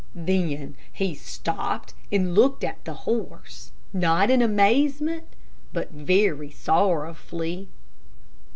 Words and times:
Then 0.15 0.75
he 0.91 1.13
stopped 1.13 1.93
and 2.11 2.33
looked 2.33 2.63
at 2.63 2.83
the 2.85 2.93
horse, 3.05 3.71
not 3.93 4.31
in 4.31 4.41
amazement, 4.41 5.25
but 5.73 5.91
very 5.91 6.49
sorrowfully. 6.49 7.69